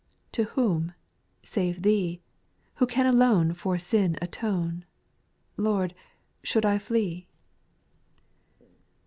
To 0.31 0.45
whom, 0.57 0.93
save 1.43 1.83
Thee, 1.83 2.23
Who 2.77 2.87
can 2.87 3.05
alone 3.05 3.53
For 3.53 3.77
sin 3.77 4.17
atone. 4.19 4.83
Lord, 5.57 5.93
shall 6.41 6.65
I 6.65 6.79
flee 6.79 7.27